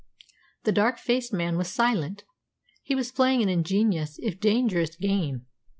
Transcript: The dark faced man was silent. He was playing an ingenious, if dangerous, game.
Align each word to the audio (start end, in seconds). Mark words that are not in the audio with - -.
The 0.63 0.71
dark 0.71 0.97
faced 0.97 1.31
man 1.31 1.57
was 1.57 1.67
silent. 1.67 2.23
He 2.81 2.95
was 2.95 3.11
playing 3.11 3.43
an 3.43 3.49
ingenious, 3.49 4.17
if 4.23 4.39
dangerous, 4.39 4.95
game. 4.95 5.45